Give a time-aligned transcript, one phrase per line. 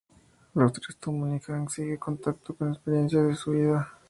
[0.55, 3.93] Los tres toman, y Hank sigue contando experiencias de su vida.